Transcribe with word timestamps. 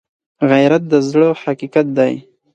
غیرت 0.49 0.83
د 0.91 0.93
زړه 1.09 1.27
حقیقت 1.43 1.87
دی 1.97 2.13